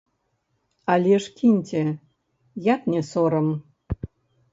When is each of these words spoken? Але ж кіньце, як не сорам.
Але 0.93 1.19
ж 1.25 1.33
кіньце, 1.41 1.83
як 2.69 2.81
не 2.95 3.03
сорам. 3.11 3.47